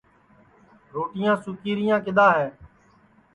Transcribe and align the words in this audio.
روٹِیاں 0.93 1.35
سُوکی 1.43 1.71
رِیاں 1.77 1.99
کِدؔا 2.05 2.29
ہے 2.39 2.47